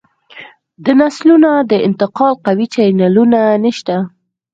[0.85, 3.95] د نسلونو د انتقال قوي چینلونه نشته